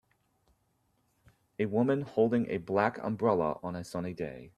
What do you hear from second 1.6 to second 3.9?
woman holding a black umbrella on a